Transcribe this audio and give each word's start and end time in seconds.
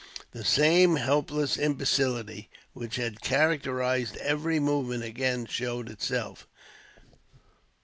The 0.31 0.43
same 0.43 0.95
helpless 0.95 1.57
imbecility, 1.59 2.49
which 2.73 2.95
had 2.95 3.21
characterized 3.21 4.17
every 4.17 4.59
movement, 4.59 5.03
again 5.03 5.45
showed 5.45 5.89
itself. 5.91 6.47